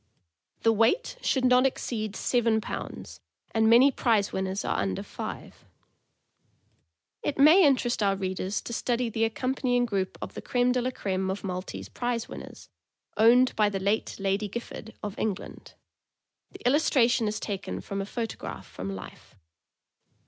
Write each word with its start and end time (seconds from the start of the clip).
The 0.63 0.71
weight 0.73 1.17
should 1.21 1.45
not 1.45 1.67
exceed 1.67 2.15
seven 2.15 2.59
pounds, 2.59 3.21
and 3.51 3.69
many 3.69 3.91
prize 3.91 4.33
winners 4.33 4.65
are 4.65 4.79
under 4.79 5.03
five. 5.03 5.63
It 7.21 7.37
may 7.37 7.63
interest 7.63 8.01
our 8.01 8.15
readers 8.15 8.61
to 8.61 8.73
study 8.73 9.11
the 9.11 9.25
accompanying 9.25 9.85
group 9.85 10.17
of 10.19 10.33
the 10.33 10.41
creme 10.41 10.71
de 10.71 10.81
la 10.81 10.89
creme 10.89 11.29
of 11.29 11.43
Maltese 11.43 11.87
prize 11.89 12.27
winners, 12.27 12.67
owned 13.15 13.55
by 13.55 13.69
the 13.69 13.79
late 13.79 14.19
Lady 14.19 14.47
Gifford, 14.47 14.95
of 15.03 15.19
England. 15.19 15.75
The 16.49 16.63
illustra 16.65 17.07
tion 17.07 17.27
is 17.27 17.39
taken 17.39 17.79
from 17.79 18.01
a 18.01 18.05
photograph 18.07 18.65
from 18.65 18.95
life. 18.95 19.35